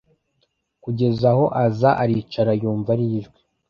[0.83, 3.39] Kugeza aho aza aricara Yumva iri jwi